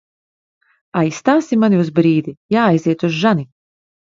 [1.01, 2.35] Aizstāsi mani uz brīdi?
[2.57, 3.47] Jāaiziet uz žani.